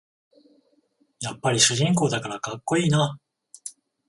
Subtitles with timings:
[1.19, 3.19] やっぱり主人公だからかっこいいな